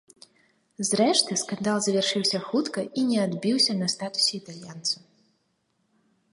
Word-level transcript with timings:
Зрэшты 0.87 1.37
скандал 1.41 1.77
завяршыўся 1.89 2.41
хутка 2.47 2.87
і 3.03 3.05
не 3.11 3.19
адбіўся 3.27 3.73
на 3.85 3.93
статусе 3.97 4.31
італьянца. 4.41 4.95